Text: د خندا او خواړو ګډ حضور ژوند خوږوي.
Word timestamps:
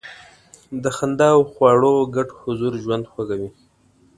د 0.83 0.85
خندا 0.97 1.29
او 1.37 1.41
خواړو 1.51 1.93
ګډ 2.15 2.29
حضور 2.41 2.73
ژوند 2.83 3.03
خوږوي. 3.11 3.49